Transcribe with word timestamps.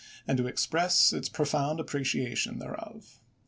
and 0.27 0.35
to 0.39 0.47
express 0.47 1.13
its 1.13 1.29
profound 1.29 1.79
appreciation 1.79 2.57
thereof." 2.57 3.19